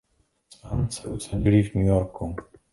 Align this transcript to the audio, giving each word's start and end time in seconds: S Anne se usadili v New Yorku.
S 0.53 0.59
Anne 0.63 0.91
se 0.91 1.07
usadili 1.07 1.63
v 1.63 1.75
New 1.75 1.85
Yorku. 1.87 2.35